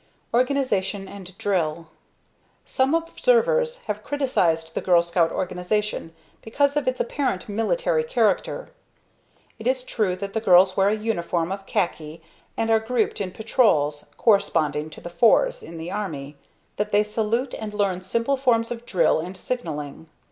[0.33, 1.85] Organization and Drill.
[2.65, 8.71] Some observers have criticized the Girl Scout organization because of its apparent military character.
[9.59, 12.19] It is true that the girls wear a uniform of khaki,
[12.57, 16.35] and are grouped in Patrols, corresponding to the "fours" in the Army;
[16.77, 20.07] that they salute, and learn simple forms of drill and signalling.